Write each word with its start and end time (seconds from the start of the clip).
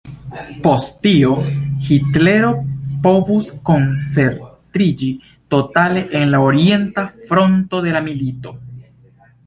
Post 0.67 0.95
tio, 1.07 1.33
Hitlero 1.89 2.49
povus 3.05 3.51
koncentriĝi 3.71 5.13
totale 5.57 6.07
en 6.21 6.37
la 6.37 6.45
Orienta 6.49 7.09
Fronto 7.23 7.87
de 7.89 7.99
la 7.99 8.07
milito. 8.11 8.61